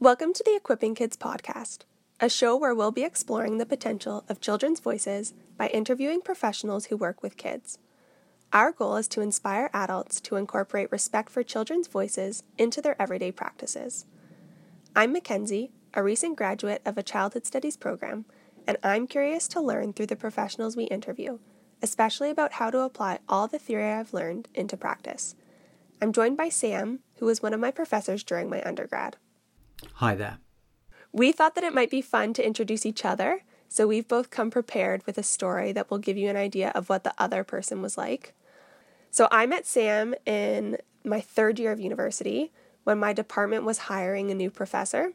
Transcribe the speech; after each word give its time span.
Welcome 0.00 0.32
to 0.34 0.44
the 0.44 0.54
Equipping 0.54 0.94
Kids 0.94 1.16
podcast, 1.16 1.78
a 2.20 2.28
show 2.28 2.56
where 2.56 2.72
we'll 2.72 2.92
be 2.92 3.02
exploring 3.02 3.58
the 3.58 3.66
potential 3.66 4.22
of 4.28 4.40
children's 4.40 4.78
voices 4.78 5.34
by 5.56 5.66
interviewing 5.70 6.20
professionals 6.20 6.84
who 6.84 6.96
work 6.96 7.20
with 7.20 7.36
kids. 7.36 7.80
Our 8.52 8.70
goal 8.70 8.94
is 8.94 9.08
to 9.08 9.22
inspire 9.22 9.70
adults 9.74 10.20
to 10.20 10.36
incorporate 10.36 10.92
respect 10.92 11.30
for 11.30 11.42
children's 11.42 11.88
voices 11.88 12.44
into 12.56 12.80
their 12.80 12.94
everyday 13.02 13.32
practices. 13.32 14.06
I'm 14.94 15.12
Mackenzie, 15.12 15.72
a 15.92 16.04
recent 16.04 16.36
graduate 16.36 16.80
of 16.86 16.96
a 16.96 17.02
childhood 17.02 17.44
studies 17.44 17.76
program, 17.76 18.24
and 18.68 18.78
I'm 18.84 19.08
curious 19.08 19.48
to 19.48 19.60
learn 19.60 19.94
through 19.94 20.06
the 20.06 20.14
professionals 20.14 20.76
we 20.76 20.84
interview, 20.84 21.40
especially 21.82 22.30
about 22.30 22.52
how 22.52 22.70
to 22.70 22.82
apply 22.82 23.18
all 23.28 23.48
the 23.48 23.58
theory 23.58 23.90
I've 23.90 24.14
learned 24.14 24.46
into 24.54 24.76
practice. 24.76 25.34
I'm 26.00 26.12
joined 26.12 26.36
by 26.36 26.50
Sam, 26.50 27.00
who 27.16 27.26
was 27.26 27.42
one 27.42 27.52
of 27.52 27.58
my 27.58 27.72
professors 27.72 28.22
during 28.22 28.48
my 28.48 28.62
undergrad. 28.62 29.16
Hi 29.94 30.14
there. 30.14 30.38
We 31.12 31.32
thought 31.32 31.54
that 31.54 31.64
it 31.64 31.74
might 31.74 31.90
be 31.90 32.02
fun 32.02 32.32
to 32.34 32.46
introduce 32.46 32.84
each 32.84 33.04
other, 33.04 33.42
so 33.68 33.86
we've 33.86 34.08
both 34.08 34.30
come 34.30 34.50
prepared 34.50 35.04
with 35.06 35.18
a 35.18 35.22
story 35.22 35.72
that 35.72 35.90
will 35.90 35.98
give 35.98 36.16
you 36.16 36.28
an 36.28 36.36
idea 36.36 36.70
of 36.74 36.88
what 36.88 37.04
the 37.04 37.14
other 37.18 37.44
person 37.44 37.82
was 37.82 37.98
like. 37.98 38.34
So 39.10 39.28
I 39.30 39.46
met 39.46 39.66
Sam 39.66 40.14
in 40.26 40.78
my 41.04 41.20
third 41.20 41.58
year 41.58 41.72
of 41.72 41.80
university 41.80 42.52
when 42.84 42.98
my 42.98 43.12
department 43.12 43.64
was 43.64 43.78
hiring 43.78 44.30
a 44.30 44.34
new 44.34 44.50
professor. 44.50 45.12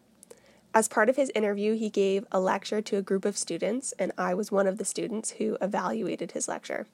As 0.73 0.87
part 0.87 1.09
of 1.09 1.15
his 1.15 1.31
interview, 1.35 1.75
he 1.75 1.89
gave 1.89 2.25
a 2.31 2.39
lecture 2.39 2.81
to 2.81 2.97
a 2.97 3.01
group 3.03 3.25
of 3.25 3.37
students, 3.37 3.93
and 3.99 4.11
I 4.17 4.33
was 4.33 4.51
one 4.51 4.65
of 4.65 4.79
the 4.79 4.85
students 4.85 5.31
who 5.31 5.57
evaluated 5.61 6.31
his 6.31 6.47
lecture. 6.47 6.87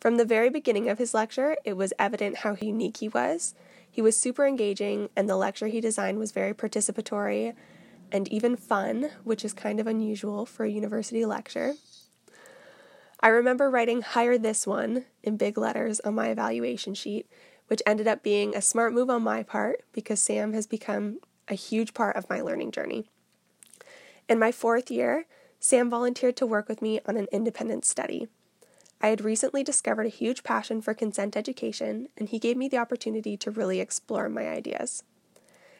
From 0.00 0.16
the 0.16 0.24
very 0.24 0.50
beginning 0.50 0.88
of 0.88 0.98
his 0.98 1.14
lecture, 1.14 1.56
it 1.64 1.76
was 1.76 1.92
evident 1.98 2.38
how 2.38 2.56
unique 2.60 2.98
he 2.98 3.08
was. 3.08 3.54
He 3.96 4.02
was 4.02 4.14
super 4.14 4.46
engaging, 4.46 5.08
and 5.16 5.26
the 5.26 5.38
lecture 5.38 5.68
he 5.68 5.80
designed 5.80 6.18
was 6.18 6.30
very 6.30 6.52
participatory 6.52 7.54
and 8.12 8.28
even 8.28 8.54
fun, 8.54 9.08
which 9.24 9.42
is 9.42 9.54
kind 9.54 9.80
of 9.80 9.86
unusual 9.86 10.44
for 10.44 10.66
a 10.66 10.70
university 10.70 11.24
lecture. 11.24 11.76
I 13.20 13.28
remember 13.28 13.70
writing 13.70 14.02
hire 14.02 14.36
this 14.36 14.66
one 14.66 15.06
in 15.22 15.38
big 15.38 15.56
letters 15.56 15.98
on 16.00 16.14
my 16.14 16.28
evaluation 16.28 16.92
sheet, 16.92 17.26
which 17.68 17.80
ended 17.86 18.06
up 18.06 18.22
being 18.22 18.54
a 18.54 18.60
smart 18.60 18.92
move 18.92 19.08
on 19.08 19.22
my 19.22 19.42
part 19.42 19.82
because 19.94 20.22
Sam 20.22 20.52
has 20.52 20.66
become 20.66 21.20
a 21.48 21.54
huge 21.54 21.94
part 21.94 22.16
of 22.16 22.28
my 22.28 22.42
learning 22.42 22.72
journey. 22.72 23.08
In 24.28 24.38
my 24.38 24.52
fourth 24.52 24.90
year, 24.90 25.24
Sam 25.58 25.88
volunteered 25.88 26.36
to 26.36 26.46
work 26.46 26.68
with 26.68 26.82
me 26.82 27.00
on 27.06 27.16
an 27.16 27.28
independent 27.32 27.86
study. 27.86 28.28
I 29.00 29.08
had 29.08 29.20
recently 29.20 29.62
discovered 29.62 30.06
a 30.06 30.10
huge 30.10 30.42
passion 30.42 30.80
for 30.80 30.94
consent 30.94 31.36
education, 31.36 32.08
and 32.16 32.28
he 32.28 32.38
gave 32.38 32.56
me 32.56 32.68
the 32.68 32.78
opportunity 32.78 33.36
to 33.36 33.50
really 33.50 33.80
explore 33.80 34.28
my 34.28 34.48
ideas. 34.48 35.02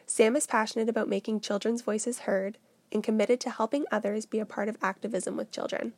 Sam 0.05 0.35
is 0.35 0.47
passionate 0.47 0.87
about 0.87 1.09
making 1.09 1.41
children's 1.41 1.81
voices 1.81 2.19
heard 2.19 2.57
and 2.91 3.03
committed 3.03 3.39
to 3.41 3.49
helping 3.49 3.85
others 3.91 4.25
be 4.25 4.39
a 4.39 4.45
part 4.45 4.69
of 4.69 4.77
activism 4.81 5.35
with 5.35 5.51
children. 5.51 5.93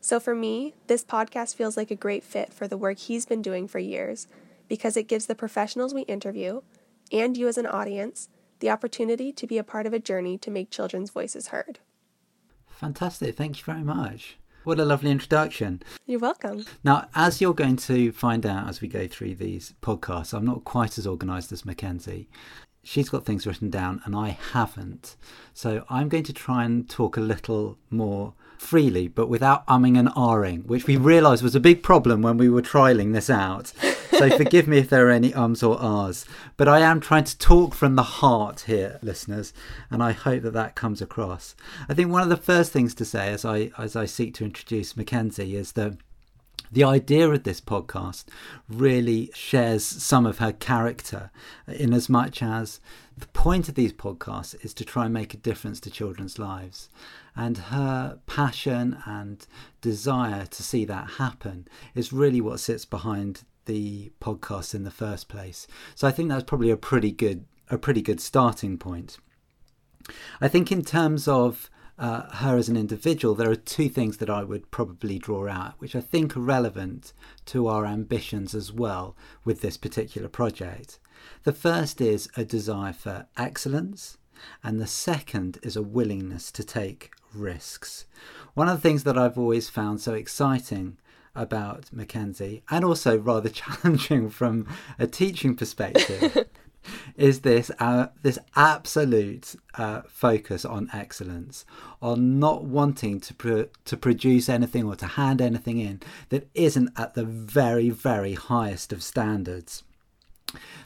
So 0.00 0.20
for 0.20 0.34
me, 0.34 0.74
this 0.86 1.04
podcast 1.04 1.54
feels 1.54 1.76
like 1.76 1.90
a 1.90 1.96
great 1.96 2.24
fit 2.24 2.52
for 2.52 2.68
the 2.68 2.76
work 2.76 2.98
he's 2.98 3.26
been 3.26 3.42
doing 3.42 3.68
for 3.68 3.78
years 3.78 4.26
because 4.68 4.96
it 4.96 5.08
gives 5.08 5.26
the 5.26 5.34
professionals 5.34 5.92
we 5.92 6.02
interview 6.02 6.62
and 7.12 7.36
you 7.36 7.48
as 7.48 7.58
an 7.58 7.66
audience 7.66 8.28
the 8.60 8.70
opportunity 8.70 9.32
to 9.32 9.46
be 9.46 9.58
a 9.58 9.64
part 9.64 9.86
of 9.86 9.92
a 9.92 9.98
journey 9.98 10.38
to 10.38 10.50
make 10.50 10.70
children's 10.70 11.10
voices 11.10 11.48
heard. 11.48 11.80
Fantastic. 12.66 13.36
Thank 13.36 13.58
you 13.58 13.64
very 13.64 13.82
much. 13.82 14.36
What 14.64 14.80
a 14.80 14.84
lovely 14.86 15.10
introduction. 15.10 15.82
You're 16.06 16.20
welcome. 16.20 16.64
Now, 16.82 17.08
as 17.14 17.38
you're 17.38 17.52
going 17.52 17.76
to 17.76 18.12
find 18.12 18.46
out 18.46 18.66
as 18.66 18.80
we 18.80 18.88
go 18.88 19.06
through 19.06 19.34
these 19.34 19.74
podcasts, 19.82 20.32
I'm 20.32 20.46
not 20.46 20.64
quite 20.64 20.96
as 20.96 21.06
organised 21.06 21.52
as 21.52 21.66
Mackenzie. 21.66 22.30
She's 22.82 23.10
got 23.10 23.26
things 23.26 23.46
written 23.46 23.68
down 23.68 24.00
and 24.06 24.16
I 24.16 24.38
haven't. 24.52 25.16
So 25.52 25.84
I'm 25.90 26.08
going 26.08 26.24
to 26.24 26.32
try 26.32 26.64
and 26.64 26.88
talk 26.88 27.18
a 27.18 27.20
little 27.20 27.76
more 27.90 28.32
freely, 28.56 29.06
but 29.06 29.28
without 29.28 29.66
umming 29.66 29.98
and 29.98 30.08
ahhing, 30.08 30.64
which 30.64 30.86
we 30.86 30.96
realised 30.96 31.42
was 31.42 31.54
a 31.54 31.60
big 31.60 31.82
problem 31.82 32.22
when 32.22 32.38
we 32.38 32.48
were 32.48 32.62
trialling 32.62 33.12
this 33.12 33.28
out. 33.28 33.70
So 34.18 34.36
forgive 34.36 34.68
me 34.68 34.78
if 34.78 34.90
there 34.90 35.08
are 35.08 35.10
any 35.10 35.34
ums 35.34 35.62
or 35.62 35.80
ahs. 35.80 36.24
But 36.56 36.68
I 36.68 36.80
am 36.80 37.00
trying 37.00 37.24
to 37.24 37.38
talk 37.38 37.74
from 37.74 37.96
the 37.96 38.02
heart 38.02 38.60
here, 38.62 38.98
listeners, 39.02 39.52
and 39.90 40.02
I 40.02 40.12
hope 40.12 40.42
that 40.42 40.52
that 40.52 40.74
comes 40.74 41.02
across. 41.02 41.54
I 41.88 41.94
think 41.94 42.10
one 42.10 42.22
of 42.22 42.28
the 42.28 42.36
first 42.36 42.72
things 42.72 42.94
to 42.94 43.04
say 43.04 43.28
as 43.28 43.44
I 43.44 43.70
as 43.78 43.96
I 43.96 44.06
seek 44.06 44.34
to 44.34 44.44
introduce 44.44 44.96
Mackenzie 44.96 45.56
is 45.56 45.72
that 45.72 45.96
the 46.70 46.84
idea 46.84 47.28
of 47.28 47.44
this 47.44 47.60
podcast 47.60 48.24
really 48.68 49.30
shares 49.34 49.84
some 49.84 50.26
of 50.26 50.38
her 50.38 50.52
character 50.52 51.30
in 51.68 51.92
as 51.92 52.08
much 52.08 52.42
as 52.42 52.80
the 53.16 53.28
point 53.28 53.68
of 53.68 53.76
these 53.76 53.92
podcasts 53.92 54.56
is 54.64 54.74
to 54.74 54.84
try 54.84 55.04
and 55.04 55.14
make 55.14 55.34
a 55.34 55.38
difference 55.38 55.78
to 55.80 55.90
children's 55.90 56.38
lives 56.38 56.88
and 57.36 57.58
her 57.58 58.18
passion 58.26 58.98
and 59.06 59.46
desire 59.80 60.46
to 60.46 60.62
see 60.62 60.84
that 60.84 61.10
happen 61.10 61.68
is 61.94 62.12
really 62.12 62.40
what 62.40 62.60
sits 62.60 62.84
behind 62.84 63.44
the 63.66 64.12
podcast 64.20 64.74
in 64.74 64.84
the 64.84 64.90
first 64.90 65.28
place. 65.28 65.66
So 65.94 66.06
I 66.06 66.10
think 66.10 66.28
that's 66.28 66.44
probably 66.44 66.70
a 66.70 66.76
pretty 66.76 67.12
good 67.12 67.46
a 67.70 67.78
pretty 67.78 68.02
good 68.02 68.20
starting 68.20 68.76
point. 68.76 69.18
I 70.40 70.48
think 70.48 70.70
in 70.70 70.84
terms 70.84 71.26
of 71.26 71.70
uh, 71.98 72.22
her 72.36 72.56
as 72.56 72.68
an 72.68 72.76
individual, 72.76 73.34
there 73.34 73.50
are 73.50 73.56
two 73.56 73.88
things 73.88 74.18
that 74.18 74.28
I 74.28 74.42
would 74.42 74.70
probably 74.70 75.18
draw 75.18 75.48
out, 75.48 75.74
which 75.78 75.94
I 75.94 76.00
think 76.00 76.36
are 76.36 76.40
relevant 76.40 77.12
to 77.46 77.68
our 77.68 77.86
ambitions 77.86 78.54
as 78.54 78.72
well 78.72 79.16
with 79.44 79.60
this 79.60 79.76
particular 79.76 80.28
project. 80.28 80.98
The 81.44 81.52
first 81.52 82.00
is 82.00 82.28
a 82.36 82.44
desire 82.44 82.92
for 82.92 83.26
excellence, 83.36 84.18
and 84.62 84.80
the 84.80 84.86
second 84.86 85.58
is 85.62 85.76
a 85.76 85.82
willingness 85.82 86.50
to 86.52 86.64
take 86.64 87.12
risks. 87.32 88.06
One 88.54 88.68
of 88.68 88.76
the 88.76 88.88
things 88.88 89.04
that 89.04 89.16
I've 89.16 89.38
always 89.38 89.68
found 89.68 90.00
so 90.00 90.14
exciting 90.14 90.98
about 91.34 91.92
Mackenzie, 91.92 92.62
and 92.70 92.84
also 92.84 93.18
rather 93.18 93.48
challenging 93.62 94.30
from 94.30 94.66
a 94.98 95.06
teaching 95.06 95.54
perspective, 95.54 96.46
is 97.16 97.40
this 97.40 97.70
uh, 97.78 98.08
this 98.22 98.38
absolute 98.56 99.54
uh, 99.74 100.02
focus 100.08 100.64
on 100.64 100.90
excellence, 100.92 101.64
on 102.02 102.38
not 102.38 102.64
wanting 102.64 103.20
to 103.20 103.34
pro- 103.34 103.68
to 103.84 103.96
produce 103.96 104.48
anything 104.48 104.84
or 104.84 104.96
to 104.96 105.06
hand 105.06 105.40
anything 105.40 105.78
in 105.78 106.00
that 106.28 106.48
isn't 106.54 106.90
at 106.96 107.14
the 107.14 107.24
very 107.24 107.90
very 107.90 108.34
highest 108.34 108.92
of 108.92 109.02
standards. 109.02 109.82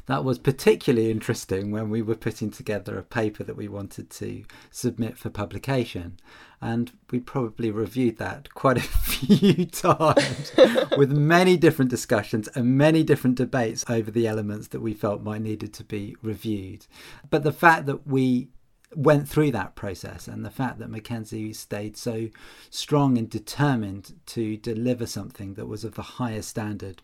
That 0.07 0.25
was 0.25 0.39
particularly 0.39 1.11
interesting 1.11 1.71
when 1.71 1.91
we 1.91 2.03
were 2.03 2.15
putting 2.15 2.51
together 2.51 2.99
a 2.99 3.03
paper 3.03 3.45
that 3.45 3.57
we 3.57 3.69
wanted 3.69 4.11
to 4.11 4.45
submit 4.71 5.19
for 5.19 5.31
publication. 5.31 6.19
And 6.61 6.93
we 7.11 7.21
probably 7.21 7.71
reviewed 7.71 8.19
that 8.19 8.53
quite 8.55 8.77
a 8.79 8.81
few 8.81 9.67
times 9.67 10.53
with 10.97 11.13
many 11.13 11.57
different 11.57 11.91
discussions 11.91 12.49
and 12.49 12.77
many 12.77 13.03
different 13.03 13.37
debates 13.37 13.85
over 13.89 14.11
the 14.11 14.27
elements 14.27 14.69
that 14.69 14.81
we 14.81 14.95
felt 14.95 15.23
might 15.23 15.43
needed 15.43 15.73
to 15.75 15.85
be 15.85 16.17
reviewed. 16.23 16.87
But 17.31 17.45
the 17.45 17.53
fact 17.53 17.87
that 17.87 18.07
we 18.07 18.49
went 18.95 19.29
through 19.29 19.53
that 19.53 19.75
process 19.75 20.29
and 20.29 20.45
the 20.45 20.51
fact 20.51 20.79
that 20.79 20.91
Mackenzie 20.91 21.53
stayed 21.53 21.97
so 21.97 22.29
strong 22.71 23.19
and 23.19 23.29
determined 23.29 24.15
to 24.27 24.57
deliver 24.57 25.07
something 25.07 25.55
that 25.55 25.67
was 25.67 25.85
of 25.85 25.95
the 25.95 26.03
highest 26.03 26.49
standard 26.49 27.03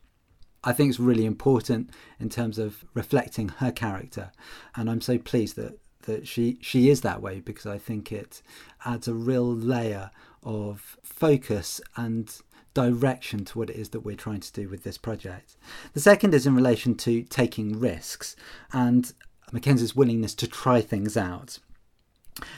I 0.65 0.73
think 0.73 0.91
it's 0.91 1.01
really 1.01 1.27
important 1.27 1.91
in 2.19 2.29
terms 2.29 2.59
of 2.59 2.85
reflecting 2.95 3.49
her 3.49 3.71
character, 3.71 4.33
and 4.75 4.91
I'm 4.91 5.01
so 5.01 5.19
pleased 5.19 5.57
that 5.57 5.79
that 6.03 6.27
she 6.29 6.59
she 6.61 6.91
is 6.91 7.01
that 7.01 7.23
way 7.23 7.41
because 7.41 7.67
I 7.67 7.79
think 7.79 8.13
it 8.13 8.43
adds 8.85 9.09
a 9.09 9.15
real 9.15 9.55
layer 9.55 10.11
of 10.43 10.99
focus 11.03 11.81
and 11.97 12.31
direction 12.75 13.45
to 13.45 13.59
what 13.59 13.71
it 13.71 13.77
is 13.77 13.91
that 13.91 14.01
we're 14.01 14.17
trying 14.17 14.41
to 14.41 14.53
do 14.53 14.69
with 14.69 14.83
this 14.83 14.99
project. 14.99 15.57
The 15.93 16.01
second 16.01 16.35
is 16.35 16.47
in 16.47 16.57
relation 16.57 16.97
to 16.97 17.23
taking 17.23 17.79
risks 17.79 18.35
and 18.73 19.13
Mackenzie's 19.53 19.95
willingness 19.95 20.35
to 20.35 20.49
try 20.49 20.81
things 20.81 21.17
out. 21.17 21.61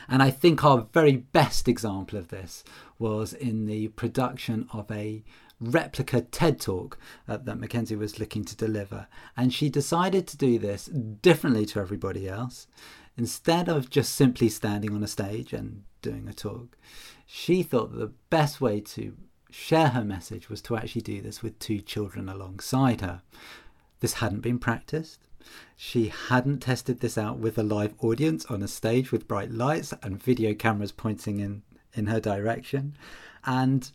And 0.09 0.23
I 0.23 0.31
think 0.31 0.65
our 0.65 0.87
very 0.93 1.17
best 1.17 1.69
example 1.69 2.19
of 2.19 2.29
this 2.29 2.65
was 2.99 3.35
in 3.35 3.67
the 3.67 3.89
production 3.89 4.67
of 4.73 4.91
a 4.91 5.23
replica 5.61 6.21
TED 6.21 6.61
talk 6.61 6.99
uh, 7.29 7.37
that 7.39 7.59
Mackenzie 7.59 7.97
was 7.97 8.19
looking 8.19 8.45
to 8.45 8.57
deliver. 8.57 9.07
And 9.37 9.53
she 9.53 9.69
decided 9.69 10.27
to 10.29 10.37
do 10.37 10.59
this 10.59 10.87
differently 10.87 11.67
to 11.67 11.81
everybody 11.81 12.29
else. 12.29 12.67
Instead 13.17 13.69
of 13.69 13.89
just 13.89 14.15
simply 14.15 14.49
standing 14.49 14.95
on 14.95 15.03
a 15.03 15.09
stage 15.09 15.53
and 15.53 15.85
doing 16.03 16.29
a 16.29 16.35
talk, 16.35 16.77
she 17.25 17.63
thought 17.63 17.93
that 17.93 17.99
the 17.99 18.13
best 18.31 18.61
way 18.61 18.81
to 18.81 19.17
share 19.51 19.89
her 19.89 20.05
message 20.05 20.51
was 20.51 20.61
to 20.61 20.77
actually 20.77 21.01
do 21.03 21.23
this 21.23 21.43
with 21.43 21.59
two 21.59 21.81
children 21.81 22.29
alongside 22.29 23.01
her. 23.01 23.23
This 24.01 24.15
hadn't 24.15 24.41
been 24.41 24.59
practiced. 24.59 25.21
She 25.77 26.09
hadn't 26.09 26.61
tested 26.61 27.01
this 27.01 27.17
out 27.17 27.39
with 27.39 27.57
a 27.57 27.63
live 27.63 27.95
audience 28.01 28.45
on 28.47 28.63
a 28.63 28.69
stage 28.69 29.13
with 29.13 29.29
bright 29.29 29.51
lights 29.51 29.95
and 30.03 30.23
video 30.23 30.55
cameras 30.55 30.93
pointing 30.93 31.41
in, 31.41 31.63
in 31.95 32.07
her 32.07 32.21
direction. 32.21 32.97
And 33.45 33.91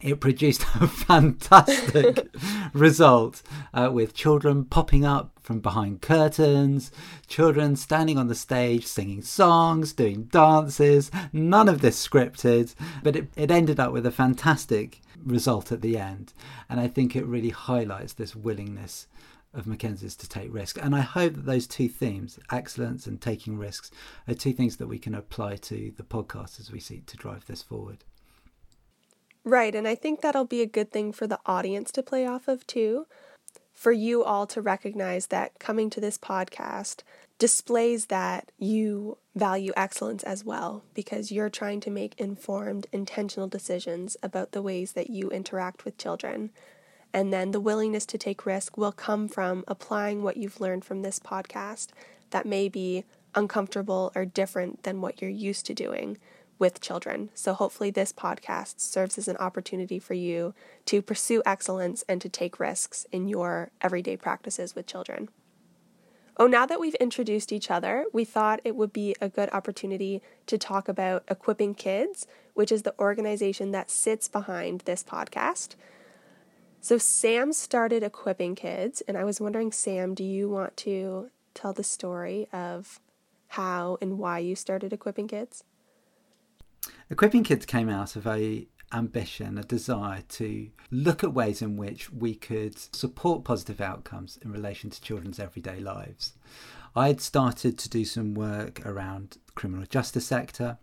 it 0.00 0.20
produced 0.20 0.62
a 0.80 0.86
fantastic 0.86 2.28
result 2.72 3.42
uh, 3.74 3.90
with 3.92 4.14
children 4.14 4.64
popping 4.64 5.04
up 5.04 5.32
from 5.40 5.60
behind 5.60 6.02
curtains, 6.02 6.92
children 7.26 7.74
standing 7.74 8.18
on 8.18 8.28
the 8.28 8.34
stage 8.34 8.86
singing 8.86 9.22
songs, 9.22 9.92
doing 9.92 10.24
dances, 10.24 11.10
none 11.32 11.68
of 11.68 11.80
this 11.80 12.06
scripted, 12.06 12.74
but 13.02 13.16
it, 13.16 13.28
it 13.36 13.50
ended 13.50 13.80
up 13.80 13.92
with 13.92 14.06
a 14.06 14.10
fantastic 14.10 15.00
result 15.24 15.72
at 15.72 15.80
the 15.80 15.98
end. 15.98 16.32
And 16.68 16.78
I 16.78 16.88
think 16.88 17.16
it 17.16 17.26
really 17.26 17.50
highlights 17.50 18.12
this 18.12 18.36
willingness 18.36 19.06
of 19.54 19.66
Mackenzie's 19.66 20.14
to 20.16 20.28
take 20.28 20.52
risks. 20.52 20.78
And 20.80 20.94
I 20.94 21.00
hope 21.00 21.34
that 21.34 21.46
those 21.46 21.66
two 21.66 21.88
themes, 21.88 22.38
excellence 22.52 23.06
and 23.06 23.20
taking 23.20 23.58
risks, 23.58 23.90
are 24.28 24.34
two 24.34 24.52
things 24.52 24.76
that 24.76 24.86
we 24.86 24.98
can 24.98 25.14
apply 25.14 25.56
to 25.56 25.92
the 25.96 26.02
podcast 26.02 26.60
as 26.60 26.70
we 26.70 26.80
seek 26.80 27.06
to 27.06 27.16
drive 27.16 27.46
this 27.46 27.62
forward. 27.62 28.04
Right, 29.44 29.74
and 29.74 29.88
I 29.88 29.94
think 29.94 30.20
that'll 30.20 30.44
be 30.44 30.62
a 30.62 30.66
good 30.66 30.90
thing 30.90 31.12
for 31.12 31.26
the 31.26 31.40
audience 31.46 31.90
to 31.92 32.02
play 32.02 32.26
off 32.26 32.48
of 32.48 32.66
too. 32.66 33.06
For 33.72 33.92
you 33.92 34.24
all 34.24 34.46
to 34.48 34.60
recognize 34.60 35.28
that 35.28 35.58
coming 35.58 35.88
to 35.90 36.00
this 36.00 36.18
podcast 36.18 37.02
displays 37.38 38.06
that 38.06 38.50
you 38.58 39.16
value 39.36 39.72
excellence 39.76 40.24
as 40.24 40.44
well 40.44 40.82
because 40.94 41.30
you're 41.30 41.48
trying 41.48 41.78
to 41.80 41.90
make 41.90 42.18
informed, 42.18 42.88
intentional 42.92 43.46
decisions 43.46 44.16
about 44.22 44.50
the 44.50 44.62
ways 44.62 44.92
that 44.92 45.10
you 45.10 45.30
interact 45.30 45.84
with 45.84 45.96
children. 45.96 46.50
And 47.14 47.32
then 47.32 47.52
the 47.52 47.60
willingness 47.60 48.04
to 48.06 48.18
take 48.18 48.44
risk 48.44 48.76
will 48.76 48.92
come 48.92 49.28
from 49.28 49.64
applying 49.68 50.22
what 50.22 50.36
you've 50.36 50.60
learned 50.60 50.84
from 50.84 51.02
this 51.02 51.20
podcast 51.20 51.88
that 52.30 52.44
may 52.44 52.68
be 52.68 53.04
uncomfortable 53.34 54.10
or 54.16 54.24
different 54.24 54.82
than 54.82 55.00
what 55.00 55.22
you're 55.22 55.30
used 55.30 55.64
to 55.66 55.74
doing 55.74 56.18
with 56.58 56.80
children. 56.80 57.30
So, 57.34 57.54
hopefully, 57.54 57.90
this 57.90 58.12
podcast 58.12 58.80
serves 58.80 59.18
as 59.18 59.28
an 59.28 59.36
opportunity 59.36 59.98
for 59.98 60.14
you 60.14 60.54
to 60.86 61.02
pursue 61.02 61.42
excellence 61.46 62.04
and 62.08 62.20
to 62.20 62.28
take 62.28 62.60
risks 62.60 63.06
in 63.12 63.28
your 63.28 63.70
everyday 63.80 64.16
practices 64.16 64.74
with 64.74 64.86
children. 64.86 65.28
Oh, 66.40 66.46
now 66.46 66.66
that 66.66 66.78
we've 66.78 66.94
introduced 66.96 67.52
each 67.52 67.68
other, 67.68 68.04
we 68.12 68.24
thought 68.24 68.60
it 68.62 68.76
would 68.76 68.92
be 68.92 69.16
a 69.20 69.28
good 69.28 69.48
opportunity 69.52 70.22
to 70.46 70.56
talk 70.56 70.88
about 70.88 71.24
Equipping 71.28 71.74
Kids, 71.74 72.28
which 72.54 72.70
is 72.70 72.82
the 72.82 72.94
organization 73.00 73.72
that 73.72 73.90
sits 73.90 74.28
behind 74.28 74.82
this 74.82 75.02
podcast. 75.02 75.74
So, 76.80 76.96
Sam 76.96 77.52
started 77.52 78.04
Equipping 78.04 78.54
Kids, 78.54 79.02
and 79.08 79.16
I 79.16 79.24
was 79.24 79.40
wondering, 79.40 79.72
Sam, 79.72 80.14
do 80.14 80.22
you 80.22 80.48
want 80.48 80.76
to 80.78 81.30
tell 81.54 81.72
the 81.72 81.82
story 81.82 82.46
of 82.52 83.00
how 83.48 83.98
and 84.00 84.18
why 84.18 84.38
you 84.38 84.54
started 84.54 84.92
Equipping 84.92 85.26
Kids? 85.26 85.64
Equipping 87.10 87.44
Kids 87.44 87.66
came 87.66 87.88
out 87.88 88.16
of 88.16 88.26
a 88.26 88.68
ambition, 88.92 89.58
a 89.58 89.62
desire 89.62 90.22
to 90.28 90.70
look 90.90 91.22
at 91.22 91.34
ways 91.34 91.60
in 91.60 91.76
which 91.76 92.10
we 92.10 92.34
could 92.34 92.78
support 92.94 93.44
positive 93.44 93.80
outcomes 93.80 94.38
in 94.42 94.50
relation 94.50 94.90
to 94.90 95.00
children's 95.00 95.38
everyday 95.38 95.80
lives. 95.80 96.32
I 96.96 97.08
had 97.08 97.20
started 97.20 97.78
to 97.78 97.88
do 97.88 98.04
some 98.04 98.34
work 98.34 98.84
around 98.86 99.36
the 99.46 99.52
criminal 99.52 99.86
justice 99.86 100.26
sector. 100.26 100.78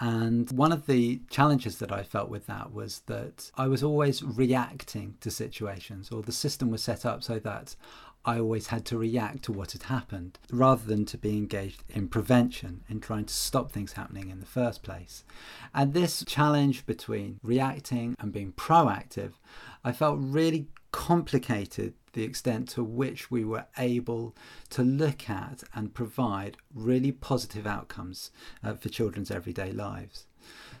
And 0.00 0.50
one 0.50 0.72
of 0.72 0.86
the 0.86 1.22
challenges 1.30 1.78
that 1.78 1.92
I 1.92 2.02
felt 2.02 2.28
with 2.28 2.46
that 2.46 2.72
was 2.72 3.00
that 3.06 3.50
I 3.56 3.68
was 3.68 3.82
always 3.82 4.22
reacting 4.22 5.16
to 5.20 5.30
situations, 5.30 6.10
or 6.10 6.22
the 6.22 6.32
system 6.32 6.70
was 6.70 6.82
set 6.82 7.06
up 7.06 7.22
so 7.22 7.38
that 7.38 7.76
I 8.24 8.38
always 8.38 8.68
had 8.68 8.84
to 8.86 8.98
react 8.98 9.42
to 9.44 9.52
what 9.52 9.72
had 9.72 9.84
happened 9.84 10.38
rather 10.50 10.84
than 10.86 11.04
to 11.06 11.18
be 11.18 11.36
engaged 11.36 11.82
in 11.88 12.08
prevention, 12.08 12.82
in 12.88 13.00
trying 13.00 13.26
to 13.26 13.34
stop 13.34 13.70
things 13.70 13.92
happening 13.92 14.30
in 14.30 14.40
the 14.40 14.46
first 14.46 14.82
place. 14.82 15.24
And 15.74 15.92
this 15.92 16.24
challenge 16.26 16.86
between 16.86 17.38
reacting 17.42 18.16
and 18.18 18.32
being 18.32 18.52
proactive, 18.52 19.32
I 19.84 19.92
felt 19.92 20.18
really 20.20 20.68
complicated 20.90 21.94
the 22.12 22.22
extent 22.22 22.68
to 22.68 22.84
which 22.84 23.30
we 23.30 23.44
were 23.44 23.66
able 23.76 24.34
to 24.70 24.82
look 24.82 25.28
at 25.28 25.64
and 25.74 25.92
provide 25.92 26.56
really 26.72 27.12
positive 27.12 27.66
outcomes 27.66 28.30
uh, 28.62 28.74
for 28.74 28.88
children's 28.88 29.30
everyday 29.30 29.72
lives. 29.72 30.26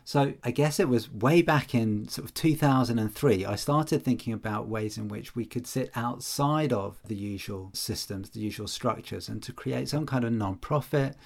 So 0.06 0.34
I 0.44 0.50
guess 0.50 0.78
it 0.78 0.88
was 0.88 1.10
way 1.10 1.40
back 1.40 1.74
in 1.74 2.08
sort 2.08 2.26
of 2.26 2.34
2003, 2.34 3.46
I 3.46 3.56
started 3.56 4.04
thinking 4.04 4.34
about 4.34 4.68
ways 4.68 4.98
in 4.98 5.08
which 5.08 5.34
we 5.34 5.46
could 5.46 5.66
sit 5.66 5.90
outside 5.96 6.74
of 6.74 6.98
the 7.06 7.14
usual 7.14 7.70
systems, 7.72 8.28
the 8.28 8.40
usual 8.40 8.68
structures, 8.68 9.30
and 9.30 9.42
to 9.42 9.52
create 9.52 9.88
some 9.88 10.04
kind 10.04 10.24
of 10.24 10.32
non-profit 10.32 11.16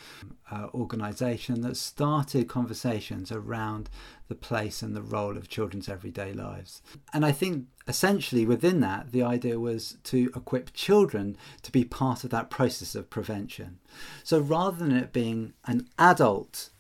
uh, 0.52 0.69
organization 0.72 1.62
that 1.62 1.76
started 1.76 2.48
conversations 2.48 3.32
around 3.32 3.90
the 4.28 4.36
place 4.36 4.80
and 4.80 4.94
the 4.94 5.02
role 5.02 5.36
of 5.36 5.48
children's 5.48 5.88
everyday 5.88 6.32
lives. 6.32 6.80
And 7.12 7.26
I 7.26 7.32
think 7.32 7.66
essentially 7.88 8.46
within 8.46 8.78
that, 8.80 9.10
the 9.10 9.25
idea 9.25 9.58
was 9.58 9.96
to 10.04 10.30
equip 10.36 10.72
children 10.72 11.36
to 11.62 11.72
be 11.72 11.84
part 11.84 12.22
of 12.22 12.30
that 12.30 12.48
process 12.48 12.94
of 12.94 13.10
prevention. 13.10 13.80
So 14.22 14.38
rather 14.38 14.76
than 14.76 14.96
it 14.96 15.12
being 15.12 15.54
an 15.64 15.88
adult 15.98 16.70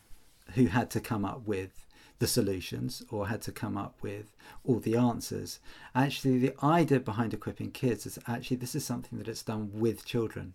who 0.54 0.66
had 0.66 0.90
to 0.90 1.00
come 1.00 1.24
up 1.24 1.46
with 1.46 1.84
the 2.18 2.26
solutions 2.26 3.02
or 3.10 3.28
had 3.28 3.42
to 3.42 3.52
come 3.52 3.76
up 3.76 3.96
with 4.02 4.32
all 4.64 4.80
the 4.80 4.96
answers. 4.96 5.60
Actually, 5.94 6.38
the 6.38 6.54
idea 6.64 7.00
behind 7.00 7.32
equipping 7.32 7.70
kids 7.70 8.06
is 8.06 8.18
actually 8.26 8.56
this 8.56 8.74
is 8.74 8.84
something 8.84 9.18
that 9.18 9.28
it's 9.28 9.42
done 9.42 9.70
with 9.72 10.04
children, 10.04 10.54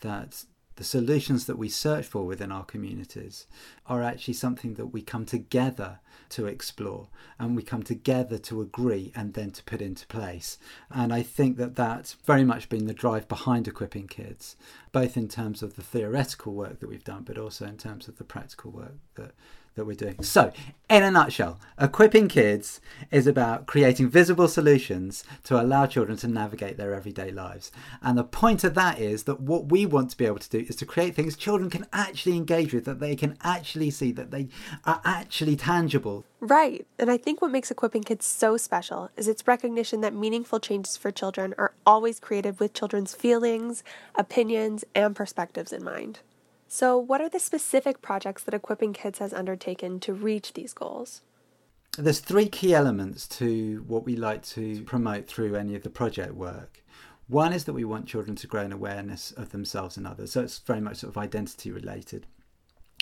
that 0.00 0.44
the 0.78 0.84
solutions 0.84 1.46
that 1.46 1.58
we 1.58 1.68
search 1.68 2.06
for 2.06 2.24
within 2.24 2.52
our 2.52 2.64
communities 2.64 3.46
are 3.86 4.00
actually 4.00 4.34
something 4.34 4.74
that 4.74 4.86
we 4.86 5.02
come 5.02 5.26
together 5.26 5.98
to 6.28 6.46
explore 6.46 7.08
and 7.36 7.56
we 7.56 7.64
come 7.64 7.82
together 7.82 8.38
to 8.38 8.60
agree 8.60 9.10
and 9.16 9.34
then 9.34 9.50
to 9.50 9.64
put 9.64 9.82
into 9.82 10.06
place. 10.06 10.56
And 10.88 11.12
I 11.12 11.22
think 11.22 11.56
that 11.56 11.74
that's 11.74 12.12
very 12.12 12.44
much 12.44 12.68
been 12.68 12.86
the 12.86 12.94
drive 12.94 13.26
behind 13.26 13.66
equipping 13.66 14.06
kids, 14.06 14.54
both 14.92 15.16
in 15.16 15.26
terms 15.26 15.64
of 15.64 15.74
the 15.74 15.82
theoretical 15.82 16.54
work 16.54 16.78
that 16.78 16.88
we've 16.88 17.02
done, 17.02 17.24
but 17.24 17.38
also 17.38 17.66
in 17.66 17.76
terms 17.76 18.06
of 18.06 18.18
the 18.18 18.24
practical 18.24 18.70
work 18.70 18.94
that 19.16 19.32
that 19.78 19.86
we're 19.86 19.94
doing. 19.94 20.22
So, 20.22 20.52
in 20.90 21.02
a 21.02 21.10
nutshell, 21.10 21.58
equipping 21.78 22.28
kids 22.28 22.80
is 23.10 23.26
about 23.26 23.66
creating 23.66 24.08
visible 24.08 24.48
solutions 24.48 25.24
to 25.44 25.60
allow 25.60 25.86
children 25.86 26.16
to 26.18 26.28
navigate 26.28 26.76
their 26.76 26.94
everyday 26.94 27.30
lives. 27.30 27.70
And 28.02 28.16
the 28.16 28.24
point 28.24 28.64
of 28.64 28.74
that 28.74 28.98
is 28.98 29.24
that 29.24 29.40
what 29.40 29.70
we 29.70 29.86
want 29.86 30.10
to 30.10 30.16
be 30.16 30.26
able 30.26 30.38
to 30.38 30.48
do 30.48 30.64
is 30.68 30.76
to 30.76 30.86
create 30.86 31.14
things 31.14 31.36
children 31.36 31.70
can 31.70 31.86
actually 31.92 32.36
engage 32.36 32.72
with, 32.72 32.84
that 32.84 33.00
they 33.00 33.16
can 33.16 33.36
actually 33.42 33.90
see, 33.90 34.12
that 34.12 34.30
they 34.30 34.48
are 34.84 35.00
actually 35.04 35.56
tangible. 35.56 36.24
Right. 36.40 36.86
And 36.98 37.10
I 37.10 37.16
think 37.16 37.42
what 37.42 37.50
makes 37.50 37.70
equipping 37.70 38.04
kids 38.04 38.24
so 38.24 38.56
special 38.56 39.10
is 39.16 39.28
its 39.28 39.46
recognition 39.46 40.00
that 40.02 40.14
meaningful 40.14 40.60
changes 40.60 40.96
for 40.96 41.10
children 41.10 41.54
are 41.58 41.74
always 41.84 42.20
created 42.20 42.60
with 42.60 42.74
children's 42.74 43.14
feelings, 43.14 43.82
opinions, 44.14 44.84
and 44.94 45.14
perspectives 45.14 45.72
in 45.72 45.84
mind. 45.84 46.20
So, 46.70 46.98
what 46.98 47.22
are 47.22 47.30
the 47.30 47.40
specific 47.40 48.02
projects 48.02 48.44
that 48.44 48.52
Equipping 48.52 48.92
Kids 48.92 49.20
has 49.20 49.32
undertaken 49.32 50.00
to 50.00 50.12
reach 50.12 50.52
these 50.52 50.74
goals? 50.74 51.22
There's 51.96 52.20
three 52.20 52.46
key 52.46 52.74
elements 52.74 53.26
to 53.38 53.82
what 53.88 54.04
we 54.04 54.16
like 54.16 54.42
to 54.48 54.82
promote 54.82 55.26
through 55.26 55.56
any 55.56 55.74
of 55.74 55.82
the 55.82 55.88
project 55.88 56.34
work. 56.34 56.84
One 57.26 57.54
is 57.54 57.64
that 57.64 57.72
we 57.72 57.86
want 57.86 58.06
children 58.06 58.36
to 58.36 58.46
grow 58.46 58.62
an 58.62 58.72
awareness 58.72 59.32
of 59.32 59.50
themselves 59.50 59.96
and 59.96 60.06
others, 60.06 60.32
so 60.32 60.42
it's 60.42 60.58
very 60.58 60.82
much 60.82 60.98
sort 60.98 61.10
of 61.10 61.16
identity 61.16 61.70
related. 61.70 62.26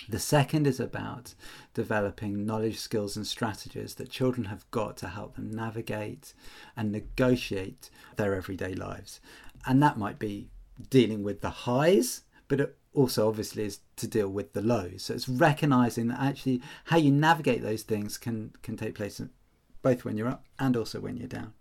The 0.08 0.20
second 0.20 0.68
is 0.68 0.78
about 0.78 1.34
developing 1.74 2.46
knowledge, 2.46 2.78
skills, 2.78 3.16
and 3.16 3.26
strategies 3.26 3.96
that 3.96 4.10
children 4.10 4.44
have 4.44 4.70
got 4.70 4.96
to 4.98 5.08
help 5.08 5.34
them 5.34 5.50
navigate 5.50 6.34
and 6.76 6.92
negotiate 6.92 7.90
their 8.14 8.36
everyday 8.36 8.74
lives. 8.74 9.20
And 9.66 9.82
that 9.82 9.98
might 9.98 10.20
be 10.20 10.50
dealing 10.88 11.24
with 11.24 11.40
the 11.40 11.50
highs, 11.50 12.22
but 12.46 12.60
it 12.60 12.76
also 12.96 13.28
obviously 13.28 13.64
is 13.64 13.80
to 13.96 14.06
deal 14.06 14.28
with 14.28 14.52
the 14.52 14.62
lows. 14.62 15.02
So 15.04 15.14
it's 15.14 15.28
recognizing 15.28 16.08
that 16.08 16.20
actually 16.20 16.62
how 16.86 16.96
you 16.96 17.12
navigate 17.12 17.62
those 17.62 17.82
things 17.82 18.18
can 18.18 18.52
can 18.62 18.76
take 18.76 18.94
place 18.94 19.20
both 19.82 20.04
when 20.04 20.16
you're 20.16 20.28
up 20.28 20.44
and 20.58 20.76
also 20.76 20.98
when 20.98 21.16
you're 21.16 21.28
down. 21.28 21.52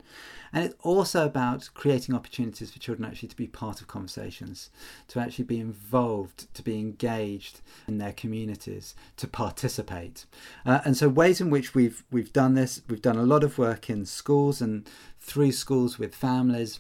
And 0.52 0.64
it's 0.64 0.76
also 0.82 1.26
about 1.26 1.70
creating 1.74 2.16
opportunities 2.16 2.72
for 2.72 2.80
children 2.80 3.08
actually 3.08 3.28
to 3.28 3.36
be 3.36 3.46
part 3.46 3.82
of 3.82 3.88
conversations, 3.88 4.70
to 5.10 5.20
actually 5.20 5.44
be 5.44 5.60
involved, 5.60 6.52
to 6.56 6.64
be 6.64 6.80
engaged 6.80 7.60
in 7.88 7.98
their 7.98 8.14
communities, 8.14 8.96
to 9.18 9.28
participate. 9.28 10.26
Uh, 10.66 10.80
and 10.86 10.96
so 10.96 11.10
ways 11.10 11.42
in 11.42 11.50
which 11.50 11.76
we've 11.76 12.04
we've 12.10 12.34
done 12.34 12.54
this, 12.54 12.82
we've 12.88 13.02
done 13.02 13.18
a 13.18 13.24
lot 13.24 13.44
of 13.44 13.58
work 13.58 13.90
in 13.90 14.06
schools 14.06 14.62
and 14.62 14.90
through 15.20 15.52
schools 15.52 16.00
with 16.00 16.16
families 16.16 16.80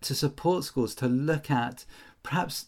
to 0.00 0.14
support 0.14 0.64
schools 0.64 0.94
to 0.94 1.06
look 1.06 1.50
at 1.50 1.84
perhaps 2.22 2.66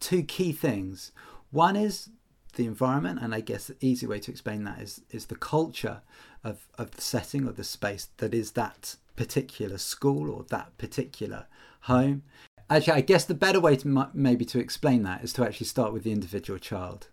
two 0.00 0.22
key 0.22 0.52
things. 0.52 1.12
One 1.50 1.76
is 1.76 2.08
the 2.54 2.66
environment, 2.66 3.20
and 3.22 3.34
I 3.34 3.40
guess 3.40 3.66
the 3.66 3.76
easy 3.80 4.06
way 4.06 4.18
to 4.20 4.30
explain 4.30 4.64
that 4.64 4.80
is 4.80 5.02
is 5.10 5.26
the 5.26 5.36
culture 5.36 6.02
of, 6.42 6.66
of 6.78 6.92
the 6.92 7.02
setting 7.02 7.46
or 7.46 7.52
the 7.52 7.64
space 7.64 8.08
that 8.16 8.34
is 8.34 8.52
that 8.52 8.96
particular 9.16 9.78
school 9.78 10.30
or 10.30 10.44
that 10.50 10.76
particular 10.78 11.46
home. 11.82 12.22
Actually, 12.68 12.94
I 12.94 13.00
guess 13.02 13.24
the 13.24 13.34
better 13.34 13.60
way 13.60 13.76
to 13.76 14.08
maybe 14.14 14.44
to 14.46 14.58
explain 14.58 15.02
that 15.02 15.24
is 15.24 15.32
to 15.34 15.44
actually 15.44 15.66
start 15.66 15.92
with 15.92 16.04
the 16.04 16.12
individual 16.12 16.58
child. 16.58 17.08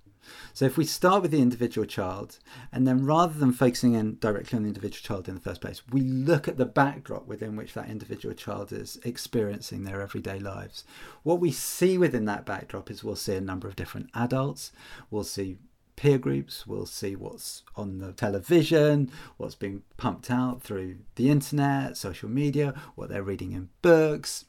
So 0.53 0.65
if 0.65 0.77
we 0.77 0.86
start 0.86 1.22
with 1.22 1.31
the 1.31 1.41
individual 1.41 1.86
child, 1.86 2.39
and 2.72 2.88
then 2.88 3.05
rather 3.05 3.38
than 3.38 3.53
focusing 3.53 3.93
in 3.93 4.17
directly 4.19 4.57
on 4.57 4.63
the 4.63 4.69
individual 4.69 5.01
child 5.01 5.27
in 5.27 5.36
the 5.36 5.41
first 5.41 5.62
place, 5.62 5.81
we 5.91 6.01
look 6.01 6.48
at 6.48 6.57
the 6.57 6.65
backdrop 6.65 7.27
within 7.27 7.55
which 7.55 7.74
that 7.74 7.89
individual 7.89 8.36
child 8.36 8.72
is 8.72 9.00
experiencing 9.03 9.84
their 9.84 10.01
everyday 10.01 10.39
lives. 10.39 10.84
What 11.24 11.39
we 11.39 11.51
see 11.51 11.98
within 11.98 12.25
that 12.25 12.46
backdrop 12.46 12.89
is 12.89 13.03
we'll 13.03 13.15
see 13.15 13.36
a 13.36 13.41
number 13.41 13.67
of 13.67 13.75
different 13.75 14.10
adults, 14.13 14.72
we'll 15.10 15.24
see 15.24 15.57
peer 15.98 16.17
groups, 16.17 16.65
we'll 16.65 16.86
see 16.86 17.15
what's 17.15 17.63
on 17.75 17.98
the 17.98 18.13
television, 18.13 19.12
what's 19.38 19.55
being 19.55 19.81
pumped 19.98 20.31
out 20.31 20.62
through 20.62 20.98
the 21.15 21.29
internet, 21.29 21.98
social 21.98 22.29
media, 22.29 22.74
what 22.96 23.10
they're 23.10 23.24
reading 23.24 23.51
in 23.51 23.69
books, 23.81 24.46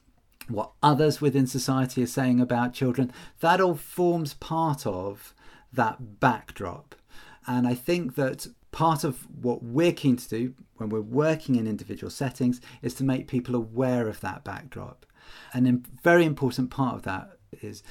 what 0.49 0.73
others 0.83 1.21
within 1.21 1.47
society 1.47 2.03
are 2.03 2.07
saying 2.07 2.41
about 2.41 2.75
children. 2.75 3.13
That 3.41 3.61
all 3.61 3.75
forms 3.75 4.35
part 4.35 4.87
of 4.87 5.35
that 5.73 6.21
backdrop. 6.21 6.95
And 7.47 7.67
I 7.67 7.75
think 7.75 8.15
that 8.17 8.47
part 8.73 9.05
of 9.05 9.27
what 9.43 9.63
we're 9.63 9.93
keen 9.93 10.17
to 10.17 10.29
do 10.29 10.55
when 10.77 10.89
we're 10.89 11.01
working 11.01 11.57
in 11.57 11.67
individual 11.67 12.11
settings 12.11 12.61
is 12.83 12.95
to 12.95 13.05
make 13.05 13.27
people 13.27 13.55
aware 13.55 14.09
of 14.09 14.21
that 14.21 14.45
backdrop. 14.45 15.07
And 15.53 15.67
a 15.67 15.81
very 16.03 16.25
important 16.25 16.71
part 16.71 16.95
of 16.95 17.03
that 17.03 17.31
is 17.63 17.83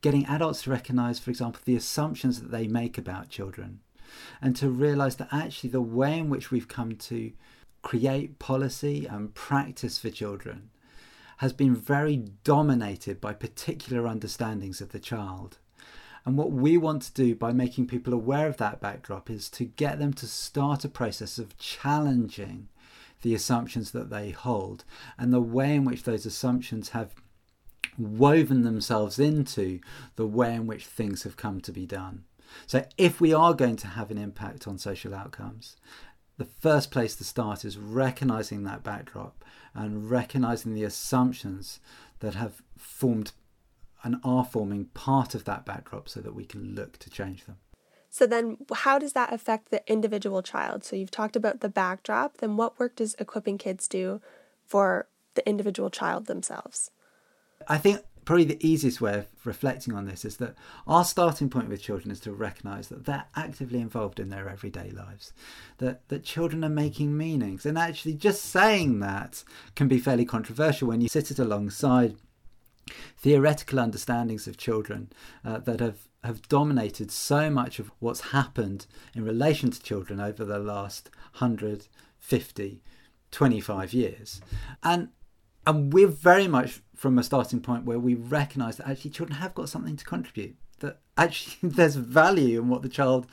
getting 0.00 0.26
adults 0.26 0.62
to 0.62 0.70
recognize, 0.70 1.18
for 1.18 1.30
example, 1.30 1.62
the 1.64 1.76
assumptions 1.76 2.40
that 2.40 2.50
they 2.50 2.66
make 2.66 2.98
about 2.98 3.30
children 3.30 3.80
and 4.40 4.54
to 4.56 4.68
realize 4.68 5.16
that 5.16 5.28
actually 5.32 5.70
the 5.70 5.80
way 5.80 6.18
in 6.18 6.28
which 6.28 6.50
we've 6.50 6.68
come 6.68 6.96
to 6.96 7.32
create 7.82 8.38
policy 8.38 9.06
and 9.06 9.34
practice 9.34 9.98
for 9.98 10.10
children 10.10 10.70
has 11.38 11.52
been 11.52 11.74
very 11.74 12.16
dominated 12.44 13.20
by 13.20 13.32
particular 13.32 14.06
understandings 14.06 14.80
of 14.80 14.92
the 14.92 14.98
child. 14.98 15.58
And 16.26 16.38
what 16.38 16.52
we 16.52 16.76
want 16.76 17.02
to 17.02 17.12
do 17.12 17.34
by 17.34 17.52
making 17.52 17.86
people 17.86 18.14
aware 18.14 18.46
of 18.48 18.56
that 18.56 18.80
backdrop 18.80 19.28
is 19.28 19.48
to 19.50 19.64
get 19.64 19.98
them 19.98 20.12
to 20.14 20.26
start 20.26 20.84
a 20.84 20.88
process 20.88 21.38
of 21.38 21.58
challenging 21.58 22.68
the 23.22 23.34
assumptions 23.34 23.90
that 23.92 24.10
they 24.10 24.30
hold 24.30 24.84
and 25.18 25.32
the 25.32 25.40
way 25.40 25.74
in 25.74 25.84
which 25.84 26.04
those 26.04 26.26
assumptions 26.26 26.90
have 26.90 27.14
woven 27.98 28.62
themselves 28.62 29.18
into 29.18 29.80
the 30.16 30.26
way 30.26 30.54
in 30.54 30.66
which 30.66 30.86
things 30.86 31.22
have 31.22 31.36
come 31.36 31.60
to 31.60 31.72
be 31.72 31.86
done. 31.86 32.24
So, 32.66 32.86
if 32.96 33.20
we 33.20 33.32
are 33.32 33.54
going 33.54 33.76
to 33.76 33.88
have 33.88 34.10
an 34.10 34.18
impact 34.18 34.68
on 34.68 34.78
social 34.78 35.14
outcomes, 35.14 35.76
the 36.36 36.44
first 36.44 36.90
place 36.90 37.16
to 37.16 37.24
start 37.24 37.64
is 37.64 37.78
recognizing 37.78 38.64
that 38.64 38.82
backdrop 38.82 39.44
and 39.74 40.10
recognizing 40.10 40.74
the 40.74 40.84
assumptions 40.84 41.80
that 42.20 42.34
have 42.34 42.62
formed 42.76 43.32
and 44.04 44.16
are 44.22 44.44
forming 44.44 44.84
part 44.86 45.34
of 45.34 45.44
that 45.44 45.64
backdrop 45.64 46.08
so 46.08 46.20
that 46.20 46.34
we 46.34 46.44
can 46.44 46.74
look 46.74 46.98
to 46.98 47.10
change 47.10 47.46
them. 47.46 47.56
So, 48.10 48.28
then 48.28 48.58
how 48.72 49.00
does 49.00 49.14
that 49.14 49.32
affect 49.32 49.70
the 49.70 49.82
individual 49.90 50.40
child? 50.42 50.84
So, 50.84 50.94
you've 50.94 51.10
talked 51.10 51.34
about 51.34 51.60
the 51.60 51.68
backdrop, 51.68 52.36
then 52.36 52.56
what 52.56 52.78
work 52.78 52.94
does 52.94 53.16
equipping 53.18 53.58
kids 53.58 53.88
do 53.88 54.20
for 54.64 55.08
the 55.34 55.48
individual 55.48 55.90
child 55.90 56.26
themselves? 56.26 56.92
I 57.66 57.78
think 57.78 58.02
probably 58.24 58.44
the 58.44 58.66
easiest 58.66 59.00
way 59.00 59.18
of 59.18 59.26
reflecting 59.44 59.94
on 59.94 60.06
this 60.06 60.24
is 60.24 60.38
that 60.38 60.54
our 60.86 61.04
starting 61.04 61.50
point 61.50 61.68
with 61.68 61.82
children 61.82 62.10
is 62.10 62.20
to 62.20 62.32
recognize 62.32 62.88
that 62.88 63.04
they're 63.04 63.26
actively 63.36 63.80
involved 63.80 64.18
in 64.18 64.30
their 64.30 64.48
everyday 64.48 64.90
lives 64.90 65.32
that 65.78 66.06
that 66.08 66.24
children 66.24 66.64
are 66.64 66.70
making 66.70 67.16
meanings 67.16 67.66
and 67.66 67.76
actually 67.76 68.14
just 68.14 68.42
saying 68.42 69.00
that 69.00 69.44
can 69.76 69.88
be 69.88 69.98
fairly 69.98 70.24
controversial 70.24 70.88
when 70.88 71.00
you 71.00 71.08
sit 71.08 71.30
it 71.30 71.38
alongside 71.38 72.16
theoretical 73.18 73.78
understandings 73.78 74.46
of 74.46 74.56
children 74.56 75.10
uh, 75.44 75.58
that 75.58 75.80
have 75.80 76.08
have 76.22 76.48
dominated 76.48 77.10
so 77.10 77.50
much 77.50 77.78
of 77.78 77.90
what's 77.98 78.32
happened 78.32 78.86
in 79.14 79.22
relation 79.24 79.70
to 79.70 79.82
children 79.82 80.20
over 80.20 80.42
the 80.42 80.58
last 80.58 81.10
150 81.38 82.82
25 83.30 83.92
years. 83.92 84.40
And 84.82 85.08
and 85.66 85.92
we're 85.92 86.06
very 86.06 86.46
much 86.46 86.82
from 86.94 87.18
a 87.18 87.22
starting 87.22 87.60
point 87.60 87.84
where 87.84 87.98
we 87.98 88.14
recognize 88.14 88.76
that 88.76 88.88
actually 88.88 89.10
children 89.10 89.38
have 89.38 89.54
got 89.54 89.68
something 89.68 89.96
to 89.96 90.04
contribute 90.04 90.56
actually 91.16 91.56
there's 91.70 91.96
value 91.96 92.60
in 92.60 92.68
what 92.68 92.82
the 92.82 92.88
child 92.88 93.26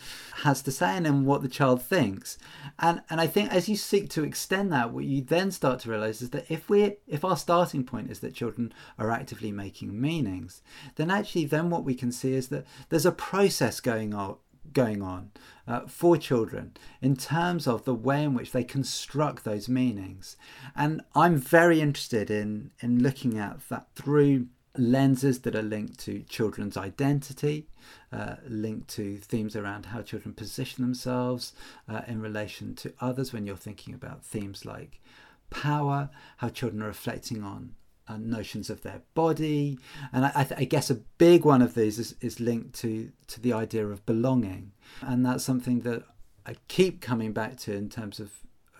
has 0.43 0.61
to 0.61 0.71
say 0.71 0.97
and 0.97 1.07
in 1.07 1.25
what 1.25 1.41
the 1.41 1.49
child 1.49 1.81
thinks 1.81 2.37
and 2.79 3.01
and 3.09 3.19
i 3.19 3.27
think 3.27 3.51
as 3.51 3.67
you 3.67 3.75
seek 3.75 4.09
to 4.09 4.23
extend 4.23 4.71
that 4.71 4.91
what 4.91 5.03
you 5.03 5.21
then 5.21 5.51
start 5.51 5.79
to 5.79 5.89
realize 5.89 6.21
is 6.21 6.29
that 6.31 6.49
if 6.49 6.69
we 6.69 6.97
if 7.07 7.23
our 7.23 7.37
starting 7.37 7.83
point 7.83 8.09
is 8.11 8.19
that 8.19 8.33
children 8.33 8.73
are 8.97 9.11
actively 9.11 9.51
making 9.51 9.99
meanings 9.99 10.61
then 10.95 11.11
actually 11.11 11.45
then 11.45 11.69
what 11.69 11.83
we 11.83 11.95
can 11.95 12.11
see 12.11 12.33
is 12.33 12.49
that 12.49 12.65
there's 12.89 13.05
a 13.05 13.11
process 13.11 13.79
going 13.79 14.13
on 14.13 14.35
going 14.73 15.01
on 15.01 15.31
uh, 15.67 15.81
for 15.81 16.17
children 16.17 16.73
in 17.01 17.15
terms 17.15 17.67
of 17.67 17.83
the 17.83 17.93
way 17.93 18.23
in 18.23 18.33
which 18.33 18.51
they 18.51 18.63
construct 18.63 19.43
those 19.43 19.67
meanings. 19.67 20.37
And 20.75 21.01
I'm 21.15 21.37
very 21.37 21.81
interested 21.81 22.29
in, 22.29 22.71
in 22.79 23.01
looking 23.01 23.37
at 23.37 23.67
that 23.69 23.87
through 23.95 24.47
lenses 24.77 25.39
that 25.41 25.55
are 25.55 25.61
linked 25.61 25.99
to 25.99 26.23
children's 26.23 26.77
identity, 26.77 27.67
uh, 28.11 28.35
linked 28.47 28.87
to 28.89 29.17
themes 29.17 29.55
around 29.55 29.87
how 29.87 30.01
children 30.01 30.33
position 30.33 30.83
themselves 30.83 31.53
uh, 31.89 32.01
in 32.07 32.21
relation 32.21 32.75
to 32.75 32.93
others 33.01 33.33
when 33.33 33.45
you're 33.45 33.55
thinking 33.55 33.93
about 33.93 34.23
themes 34.23 34.65
like 34.65 35.01
power, 35.49 36.09
how 36.37 36.49
children 36.49 36.81
are 36.81 36.87
reflecting 36.87 37.43
on 37.43 37.75
uh, 38.07 38.17
notions 38.17 38.69
of 38.69 38.81
their 38.81 39.01
body, 39.13 39.77
and 40.11 40.25
I, 40.25 40.31
I, 40.35 40.43
th- 40.43 40.59
I, 40.59 40.63
guess 40.63 40.89
a 40.89 40.95
big 40.95 41.45
one 41.45 41.61
of 41.61 41.75
these 41.75 41.99
is, 41.99 42.15
is 42.19 42.39
linked 42.39 42.73
to 42.81 43.11
to 43.27 43.39
the 43.39 43.53
idea 43.53 43.87
of 43.87 44.05
belonging, 44.05 44.71
and 45.01 45.25
that's 45.25 45.43
something 45.43 45.81
that 45.81 46.03
I 46.45 46.55
keep 46.67 46.99
coming 46.99 47.31
back 47.31 47.57
to 47.59 47.73
in 47.73 47.89
terms 47.89 48.19
of 48.19 48.31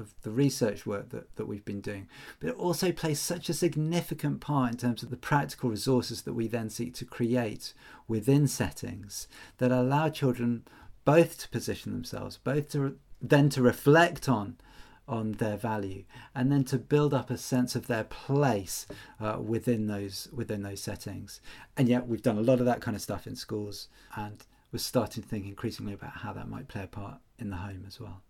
of 0.02 0.14
the 0.24 0.32
research 0.32 0.86
work 0.86 1.10
that, 1.10 1.34
that 1.38 1.46
we've 1.46 1.64
been 1.64 1.82
doing, 1.82 2.10
but 2.40 2.50
it 2.50 2.56
also 2.56 2.92
plays 2.92 3.20
such 3.20 3.48
a 3.48 3.54
significant 3.54 4.42
part 4.42 4.72
in 4.72 4.78
terms 4.78 5.04
of 5.04 5.10
the 5.10 5.18
practical 5.18 5.70
resources 5.70 6.24
that 6.24 6.34
we 6.34 6.48
then 6.48 6.70
seek 6.70 6.94
to 6.96 7.06
create 7.06 7.74
within 8.08 8.48
settings 8.48 9.28
that 9.60 9.72
allow 9.72 10.10
children 10.10 10.64
both 11.06 11.40
to 11.40 11.50
position 11.50 11.94
themselves, 11.94 12.38
both 12.38 12.70
to 12.70 12.80
re- 12.80 12.94
then 13.22 13.50
to 13.50 13.62
reflect 13.62 14.28
on 14.28 14.58
on 15.08 15.34
their 15.34 15.58
value 15.58 16.04
and 16.34 16.52
then 16.52 16.64
to 16.64 16.78
build 16.78 17.14
up 17.14 17.30
a 17.30 17.38
sense 17.38 17.76
of 17.76 17.88
their 17.88 18.04
place 18.04 18.88
uh, 19.20 19.38
within 19.42 19.88
those 19.88 20.30
within 20.34 20.64
those 20.64 20.82
settings. 20.82 21.42
And 21.76 21.90
yet 21.90 22.08
we've 22.08 22.22
done 22.22 22.38
a 22.38 22.42
lot 22.42 22.60
of 22.60 22.66
that 22.66 22.82
kind 22.82 22.96
of 22.96 23.02
stuff 23.02 23.28
in 23.28 23.36
schools 23.36 23.88
and 24.16 24.44
we're 24.72 24.80
starting 24.80 25.24
to 25.24 25.30
think 25.30 25.46
increasingly 25.46 25.94
about 25.94 26.18
how 26.18 26.34
that 26.34 26.48
might 26.48 26.68
play 26.68 26.84
a 26.84 26.88
part 26.88 27.20
in 27.40 27.50
the 27.50 27.58
home 27.58 27.84
as 27.88 28.00
well 28.00 28.22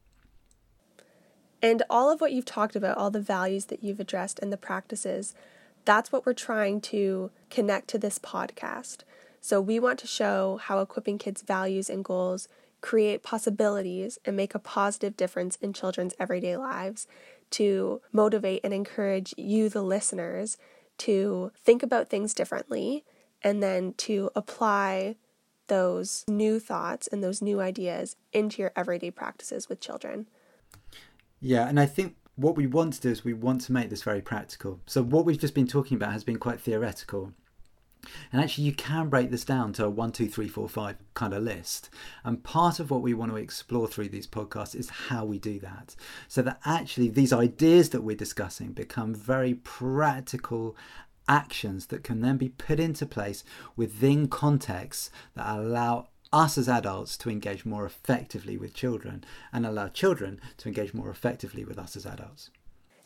and 1.62 1.84
all 1.90 2.12
of 2.12 2.22
what 2.22 2.32
you've 2.32 2.46
talked 2.46 2.76
about 2.76 2.98
all 2.98 3.12
the 3.12 3.20
values 3.20 3.66
that 3.66 3.84
you've 3.84 4.00
addressed 4.00 4.40
and 4.40 4.52
the 4.52 4.58
practices 4.58 5.34
that's 5.84 6.12
what 6.12 6.26
we're 6.26 6.34
trying 6.34 6.80
to 6.80 7.32
connect 7.50 7.88
to 7.88 7.98
this 7.98 8.20
podcast 8.20 9.00
so 9.40 9.60
we 9.60 9.80
want 9.80 9.98
to 10.00 10.08
show 10.08 10.60
how 10.64 10.80
equipping 10.80 11.18
kids 11.18 11.42
values 11.42 11.90
and 11.90 12.06
goals 12.06 12.48
create 12.82 13.24
possibilities 13.24 14.20
and 14.26 14.36
make 14.36 14.54
a 14.54 14.60
positive 14.60 15.16
difference 15.16 15.56
in 15.58 15.72
children's 15.72 16.16
everyday 16.20 16.58
lives, 16.58 17.08
to 17.52 18.02
motivate 18.12 18.62
and 18.64 18.74
encourage 18.74 19.34
you, 19.38 19.70
the 19.70 19.84
listeners, 19.84 20.58
to 20.98 21.52
think 21.64 21.84
about 21.84 22.10
things 22.10 22.34
differently 22.34 23.04
and 23.42 23.62
then 23.62 23.94
to 23.94 24.30
apply 24.36 25.16
those 25.68 26.24
new 26.28 26.60
thoughts 26.60 27.08
and 27.08 27.24
those 27.24 27.42
new 27.42 27.60
ideas 27.60 28.16
into 28.34 28.62
your 28.62 28.72
everyday 28.76 29.12
practices 29.12 29.70
with 29.70 29.80
children. 29.80 30.28
Yeah, 31.42 31.68
and 31.68 31.80
I 31.80 31.88
think 31.88 32.16
what 32.36 32.56
we 32.56 32.68
want 32.68 32.94
to 32.94 33.02
do 33.02 33.10
is 33.10 33.26
we 33.26 33.34
want 33.34 33.62
to 33.62 33.74
make 33.74 33.90
this 33.90 34.04
very 34.04 34.22
practical. 34.22 34.80
So, 34.86 35.04
what 35.04 35.26
we've 35.26 35.40
just 35.40 35.56
been 35.56 35.68
talking 35.68 35.98
about 35.98 36.14
has 36.14 36.24
been 36.24 36.38
quite 36.38 36.62
theoretical. 36.62 37.34
And 38.32 38.42
actually, 38.42 38.64
you 38.64 38.74
can 38.74 39.10
break 39.10 39.30
this 39.30 39.46
down 39.46 39.74
to 39.74 39.86
a 39.86 39.90
one, 39.90 40.12
two, 40.12 40.28
three, 40.28 40.48
four, 40.48 40.68
five 40.68 40.98
kind 41.14 41.34
of 41.34 41.44
list. 41.44 41.90
And 42.24 42.44
part 42.44 42.80
of 42.80 42.90
what 42.90 43.04
we 43.04 43.14
want 43.14 43.32
to 43.32 43.38
explore 43.38 43.88
through 43.88 44.10
these 44.10 44.26
podcasts 44.26 44.76
is 44.76 44.90
how 44.90 45.26
we 45.26 45.38
do 45.38 45.60
that. 45.60 45.96
So 46.28 46.42
that 46.42 46.60
actually, 46.66 47.10
these 47.10 47.34
ideas 47.34 47.90
that 47.90 48.02
we're 48.02 48.16
discussing 48.16 48.74
become 48.74 49.14
very 49.14 49.54
practical 49.56 50.76
actions 51.28 51.88
that 51.88 52.04
can 52.04 52.22
then 52.22 52.38
be 52.38 52.50
put 52.50 52.80
into 52.80 53.06
place 53.06 53.44
within 53.76 54.28
contexts 54.28 55.12
that 55.36 55.56
allow 55.56 56.08
us 56.34 56.58
as 56.58 56.70
adults 56.70 57.18
to 57.18 57.30
engage 57.30 57.66
more 57.66 57.86
effectively 57.86 58.58
with 58.58 58.74
children 58.74 59.24
and 59.52 59.66
allow 59.66 59.88
children 59.88 60.40
to 60.58 60.68
engage 60.70 60.94
more 60.94 61.10
effectively 61.10 61.66
with 61.66 61.78
us 61.78 61.96
as 61.96 62.06
adults. 62.06 62.50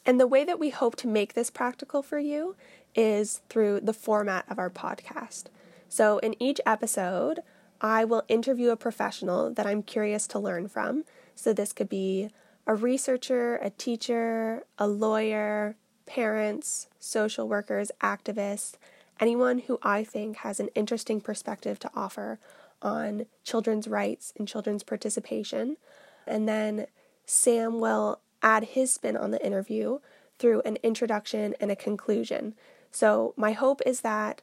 And 0.05 0.19
the 0.19 0.27
way 0.27 0.43
that 0.43 0.59
we 0.59 0.69
hope 0.69 0.95
to 0.97 1.07
make 1.07 1.33
this 1.33 1.49
practical 1.49 2.03
for 2.03 2.19
you 2.19 2.55
is 2.93 3.41
through 3.49 3.81
the 3.81 3.93
format 3.93 4.45
of 4.49 4.59
our 4.59 4.69
podcast. 4.69 5.45
So, 5.89 6.19
in 6.19 6.41
each 6.41 6.61
episode, 6.65 7.39
I 7.81 8.05
will 8.05 8.23
interview 8.27 8.69
a 8.69 8.77
professional 8.77 9.51
that 9.53 9.65
I'm 9.65 9.81
curious 9.81 10.27
to 10.27 10.39
learn 10.39 10.67
from. 10.67 11.03
So, 11.35 11.53
this 11.53 11.73
could 11.73 11.89
be 11.89 12.29
a 12.67 12.75
researcher, 12.75 13.57
a 13.57 13.69
teacher, 13.69 14.63
a 14.77 14.87
lawyer, 14.87 15.75
parents, 16.05 16.87
social 16.99 17.47
workers, 17.47 17.91
activists, 18.01 18.73
anyone 19.19 19.59
who 19.59 19.79
I 19.81 20.03
think 20.03 20.37
has 20.37 20.59
an 20.59 20.69
interesting 20.75 21.21
perspective 21.21 21.79
to 21.79 21.91
offer 21.95 22.39
on 22.81 23.25
children's 23.43 23.87
rights 23.87 24.33
and 24.37 24.47
children's 24.47 24.83
participation. 24.83 25.77
And 26.27 26.47
then 26.47 26.87
Sam 27.25 27.79
will 27.79 28.19
add 28.41 28.63
his 28.63 28.93
spin 28.93 29.17
on 29.17 29.31
the 29.31 29.43
interview 29.45 29.99
through 30.37 30.61
an 30.61 30.77
introduction 30.83 31.55
and 31.59 31.71
a 31.71 31.75
conclusion. 31.75 32.55
So, 32.91 33.33
my 33.35 33.51
hope 33.51 33.81
is 33.85 34.01
that 34.01 34.41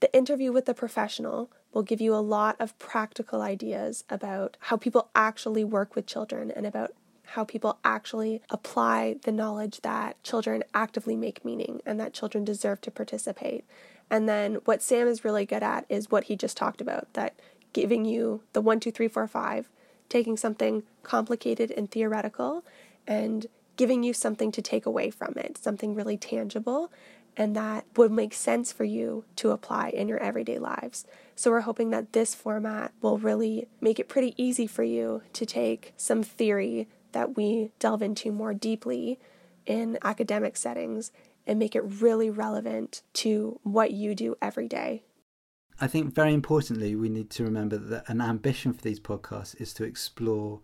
the 0.00 0.14
interview 0.14 0.52
with 0.52 0.66
the 0.66 0.74
professional 0.74 1.50
will 1.72 1.82
give 1.82 2.00
you 2.00 2.14
a 2.14 2.16
lot 2.16 2.56
of 2.58 2.78
practical 2.78 3.42
ideas 3.42 4.04
about 4.08 4.56
how 4.60 4.76
people 4.76 5.08
actually 5.14 5.64
work 5.64 5.94
with 5.94 6.06
children 6.06 6.50
and 6.50 6.66
about 6.66 6.92
how 7.30 7.44
people 7.44 7.78
actually 7.84 8.42
apply 8.50 9.16
the 9.22 9.30
knowledge 9.30 9.80
that 9.82 10.20
children 10.24 10.64
actively 10.74 11.14
make 11.14 11.44
meaning 11.44 11.80
and 11.86 12.00
that 12.00 12.12
children 12.12 12.44
deserve 12.44 12.80
to 12.80 12.90
participate. 12.90 13.64
And 14.10 14.28
then 14.28 14.56
what 14.64 14.82
Sam 14.82 15.06
is 15.06 15.24
really 15.24 15.46
good 15.46 15.62
at 15.62 15.84
is 15.88 16.10
what 16.10 16.24
he 16.24 16.34
just 16.34 16.56
talked 16.56 16.80
about 16.80 17.12
that 17.12 17.34
giving 17.72 18.04
you 18.04 18.42
the 18.52 18.60
one, 18.60 18.80
two, 18.80 18.90
three, 18.90 19.08
four, 19.08 19.26
five, 19.26 19.68
taking 20.08 20.36
something 20.36 20.82
complicated 21.02 21.70
and 21.70 21.90
theoretical 21.90 22.64
and 23.06 23.46
giving 23.76 24.02
you 24.02 24.12
something 24.12 24.52
to 24.52 24.60
take 24.60 24.84
away 24.84 25.10
from 25.10 25.34
it, 25.36 25.56
something 25.56 25.94
really 25.94 26.16
tangible 26.16 26.90
and 27.36 27.56
that 27.56 27.84
would 27.96 28.12
make 28.12 28.34
sense 28.34 28.72
for 28.72 28.84
you 28.84 29.24
to 29.36 29.50
apply 29.50 29.88
in 29.90 30.08
your 30.08 30.18
everyday 30.18 30.58
lives. 30.58 31.06
So, 31.36 31.50
we're 31.50 31.62
hoping 31.62 31.90
that 31.90 32.12
this 32.12 32.34
format 32.34 32.92
will 33.00 33.18
really 33.18 33.66
make 33.80 33.98
it 33.98 34.08
pretty 34.08 34.34
easy 34.36 34.66
for 34.66 34.82
you 34.82 35.22
to 35.32 35.46
take 35.46 35.94
some 35.96 36.22
theory 36.22 36.88
that 37.12 37.36
we 37.36 37.70
delve 37.78 38.02
into 38.02 38.30
more 38.30 38.52
deeply 38.52 39.18
in 39.64 39.98
academic 40.02 40.56
settings 40.56 41.12
and 41.46 41.58
make 41.58 41.74
it 41.74 41.80
really 41.80 42.28
relevant 42.28 43.02
to 43.14 43.58
what 43.62 43.92
you 43.92 44.14
do 44.14 44.36
every 44.42 44.68
day. 44.68 45.02
I 45.82 45.86
think 45.86 46.14
very 46.14 46.34
importantly, 46.34 46.94
we 46.94 47.08
need 47.08 47.30
to 47.30 47.44
remember 47.44 47.78
that 47.78 48.08
an 48.08 48.20
ambition 48.20 48.74
for 48.74 48.82
these 48.82 49.00
podcasts 49.00 49.58
is 49.58 49.72
to 49.74 49.84
explore 49.84 50.60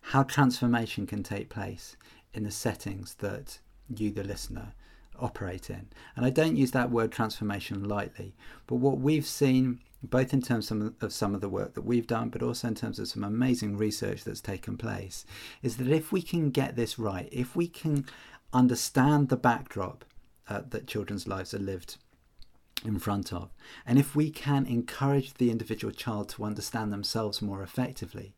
how 0.00 0.24
transformation 0.24 1.06
can 1.06 1.22
take 1.22 1.48
place 1.48 1.96
in 2.34 2.42
the 2.42 2.50
settings 2.50 3.14
that 3.16 3.60
you, 3.88 4.10
the 4.10 4.24
listener, 4.24 4.72
operate 5.18 5.70
in. 5.70 5.88
And 6.16 6.26
I 6.26 6.30
don't 6.30 6.56
use 6.56 6.72
that 6.72 6.90
word 6.90 7.12
transformation 7.12 7.84
lightly, 7.84 8.34
but 8.66 8.76
what 8.76 8.98
we've 8.98 9.26
seen, 9.26 9.78
both 10.02 10.32
in 10.32 10.42
terms 10.42 10.72
of 10.72 11.12
some 11.12 11.34
of 11.36 11.40
the 11.40 11.48
work 11.48 11.74
that 11.74 11.84
we've 11.84 12.06
done, 12.06 12.28
but 12.28 12.42
also 12.42 12.66
in 12.68 12.74
terms 12.74 12.98
of 12.98 13.06
some 13.06 13.22
amazing 13.22 13.76
research 13.76 14.24
that's 14.24 14.40
taken 14.40 14.76
place, 14.76 15.24
is 15.62 15.76
that 15.76 15.88
if 15.88 16.10
we 16.10 16.20
can 16.20 16.50
get 16.50 16.74
this 16.74 16.98
right, 16.98 17.28
if 17.30 17.54
we 17.54 17.68
can 17.68 18.06
understand 18.52 19.28
the 19.28 19.36
backdrop 19.36 20.04
uh, 20.48 20.62
that 20.70 20.88
children's 20.88 21.28
lives 21.28 21.54
are 21.54 21.58
lived 21.58 21.96
in 22.84 22.98
front 22.98 23.32
of, 23.32 23.50
and 23.86 23.98
if 23.98 24.14
we 24.14 24.30
can 24.30 24.66
encourage 24.66 25.34
the 25.34 25.50
individual 25.50 25.92
child 25.92 26.28
to 26.30 26.44
understand 26.44 26.92
themselves 26.92 27.42
more 27.42 27.62
effectively, 27.62 28.34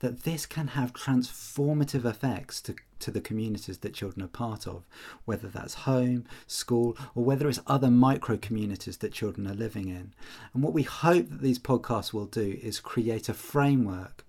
that 0.00 0.22
this 0.22 0.46
can 0.46 0.68
have 0.68 0.92
transformative 0.92 2.04
effects 2.04 2.60
to, 2.60 2.74
to 3.00 3.10
the 3.10 3.20
communities 3.20 3.78
that 3.78 3.94
children 3.94 4.24
are 4.24 4.28
part 4.28 4.66
of, 4.66 4.86
whether 5.24 5.48
that's 5.48 5.74
home, 5.74 6.24
school, 6.46 6.96
or 7.14 7.24
whether 7.24 7.48
it's 7.48 7.60
other 7.66 7.90
micro 7.90 8.36
communities 8.36 8.98
that 8.98 9.12
children 9.12 9.46
are 9.46 9.54
living 9.54 9.88
in. 9.88 10.12
And 10.54 10.62
what 10.62 10.72
we 10.72 10.82
hope 10.82 11.28
that 11.28 11.40
these 11.40 11.58
podcasts 11.58 12.12
will 12.12 12.26
do 12.26 12.58
is 12.62 12.80
create 12.80 13.28
a 13.28 13.34
framework 13.34 14.24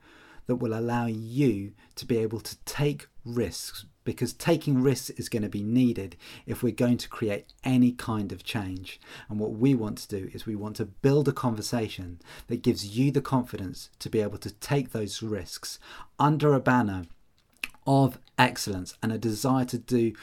that 0.47 0.55
will 0.55 0.73
allow 0.73 1.05
you 1.05 1.73
to 1.95 2.05
be 2.05 2.17
able 2.17 2.39
to 2.39 2.57
take 2.65 3.07
risks 3.23 3.85
because 4.09 4.33
taking 4.33 4.81
risks 4.81 5.11
is 5.11 5.29
going 5.29 5.43
to 5.43 5.49
be 5.49 5.61
needed 5.61 6.15
if 6.47 6.63
we're 6.63 6.71
going 6.71 6.97
to 6.97 7.07
create 7.07 7.53
any 7.63 7.91
kind 7.91 8.31
of 8.31 8.43
change. 8.43 8.99
And 9.29 9.39
what 9.39 9.51
we 9.51 9.75
want 9.75 9.99
to 9.99 10.07
do 10.07 10.31
is 10.33 10.47
we 10.47 10.55
want 10.55 10.77
to 10.77 10.85
build 10.85 11.27
a 11.27 11.31
conversation 11.31 12.19
that 12.47 12.63
gives 12.63 12.97
you 12.97 13.11
the 13.11 13.21
confidence 13.21 13.91
to 13.99 14.09
be 14.09 14.19
able 14.19 14.39
to 14.39 14.49
take 14.49 14.93
those 14.93 15.21
risks 15.21 15.77
under 16.17 16.55
a 16.55 16.59
banner 16.59 17.03
of 17.85 18.17
excellence 18.39 18.95
and 19.03 19.11
a 19.11 19.19
desire 19.19 19.65
to 19.65 19.77
do 19.77 20.13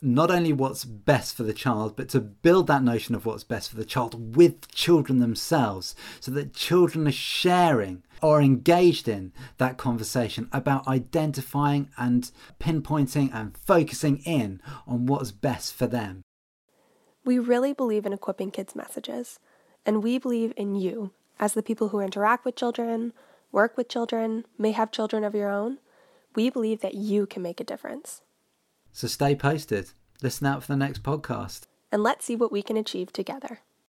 not 0.00 0.30
only 0.30 0.54
what's 0.54 0.86
best 0.86 1.34
for 1.34 1.42
the 1.42 1.52
child, 1.52 1.96
but 1.96 2.08
to 2.08 2.20
build 2.22 2.66
that 2.68 2.82
notion 2.82 3.14
of 3.14 3.26
what's 3.26 3.44
best 3.44 3.68
for 3.68 3.76
the 3.76 3.84
child 3.84 4.34
with 4.36 4.68
children 4.68 5.18
themselves 5.18 5.94
so 6.18 6.30
that 6.30 6.54
children 6.54 7.06
are 7.06 7.12
sharing 7.12 8.02
or 8.24 8.40
engaged 8.40 9.06
in 9.06 9.34
that 9.58 9.76
conversation 9.76 10.48
about 10.50 10.88
identifying 10.88 11.90
and 11.98 12.30
pinpointing 12.58 13.30
and 13.34 13.54
focusing 13.54 14.16
in 14.24 14.62
on 14.86 15.04
what's 15.04 15.30
best 15.30 15.74
for 15.74 15.86
them. 15.86 16.22
We 17.22 17.38
really 17.38 17.74
believe 17.74 18.06
in 18.06 18.14
equipping 18.14 18.50
kids' 18.50 18.74
messages, 18.74 19.38
and 19.84 20.02
we 20.02 20.16
believe 20.16 20.54
in 20.56 20.74
you 20.74 21.10
as 21.38 21.52
the 21.52 21.62
people 21.62 21.88
who 21.88 22.00
interact 22.00 22.46
with 22.46 22.56
children, 22.56 23.12
work 23.52 23.76
with 23.76 23.90
children, 23.90 24.46
may 24.56 24.72
have 24.72 24.90
children 24.90 25.22
of 25.22 25.34
your 25.34 25.50
own. 25.50 25.76
We 26.34 26.48
believe 26.48 26.80
that 26.80 26.94
you 26.94 27.26
can 27.26 27.42
make 27.42 27.60
a 27.60 27.64
difference. 27.64 28.22
So 28.90 29.06
stay 29.06 29.36
posted. 29.36 29.90
Listen 30.22 30.46
out 30.46 30.62
for 30.62 30.72
the 30.72 30.78
next 30.78 31.02
podcast. 31.02 31.64
And 31.92 32.02
let's 32.02 32.24
see 32.24 32.36
what 32.36 32.50
we 32.50 32.62
can 32.62 32.78
achieve 32.78 33.12
together. 33.12 33.60